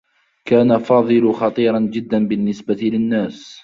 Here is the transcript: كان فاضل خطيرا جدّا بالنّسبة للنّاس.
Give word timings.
كان 0.45 0.77
فاضل 0.77 1.33
خطيرا 1.33 1.79
جدّا 1.79 2.27
بالنّسبة 2.27 2.77
للنّاس. 2.83 3.57